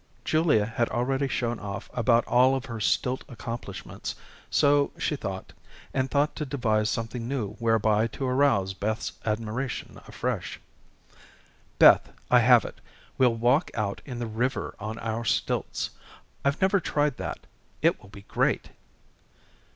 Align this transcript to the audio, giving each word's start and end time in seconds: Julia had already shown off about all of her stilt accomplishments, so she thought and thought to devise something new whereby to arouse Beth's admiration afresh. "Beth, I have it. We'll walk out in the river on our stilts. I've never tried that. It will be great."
Julia 0.25 0.65
had 0.65 0.89
already 0.89 1.27
shown 1.27 1.59
off 1.59 1.87
about 1.93 2.25
all 2.25 2.55
of 2.55 2.65
her 2.65 2.79
stilt 2.79 3.23
accomplishments, 3.29 4.15
so 4.49 4.91
she 4.97 5.15
thought 5.15 5.53
and 5.93 6.09
thought 6.09 6.35
to 6.37 6.43
devise 6.47 6.89
something 6.89 7.27
new 7.27 7.49
whereby 7.59 8.07
to 8.07 8.25
arouse 8.25 8.73
Beth's 8.73 9.11
admiration 9.27 10.01
afresh. 10.07 10.59
"Beth, 11.77 12.11
I 12.31 12.39
have 12.39 12.65
it. 12.65 12.81
We'll 13.19 13.35
walk 13.35 13.69
out 13.75 14.01
in 14.03 14.17
the 14.17 14.25
river 14.25 14.73
on 14.79 14.97
our 14.97 15.23
stilts. 15.23 15.91
I've 16.43 16.59
never 16.63 16.79
tried 16.79 17.17
that. 17.17 17.45
It 17.83 18.01
will 18.01 18.09
be 18.09 18.23
great." 18.23 18.71